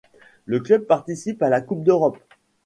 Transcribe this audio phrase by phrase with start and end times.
[0.47, 2.17] Le club participe à la Coupe d'Europe.